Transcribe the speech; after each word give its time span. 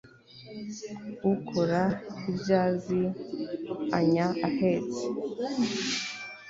ukora 1.33 1.79
ibyo 2.29 2.55
azi 2.65 3.01
annya 3.97 4.27
ahetse 4.47 5.03